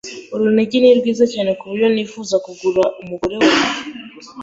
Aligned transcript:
Urunigi 0.33 0.77
ni 0.79 0.97
rwiza 0.99 1.25
cyane 1.33 1.51
kuburyo 1.59 1.87
nifuza 1.93 2.35
kugura 2.45 2.83
umugore 3.01 3.35
wanjye. 3.41 3.79